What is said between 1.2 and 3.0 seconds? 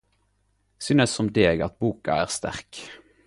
deg at boka er sterk.